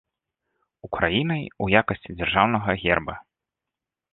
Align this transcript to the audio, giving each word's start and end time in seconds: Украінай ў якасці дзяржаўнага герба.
Украінай 0.87 1.43
ў 1.63 1.83
якасці 1.83 2.17
дзяржаўнага 2.19 2.71
герба. 2.85 3.15